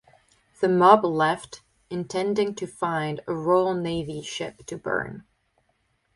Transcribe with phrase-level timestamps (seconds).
[0.61, 5.25] The mob left, intending to find a Royal Navy ship to burn.